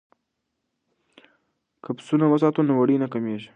[1.83, 3.49] که پسونه وساتو نو وړۍ نه کمیږي.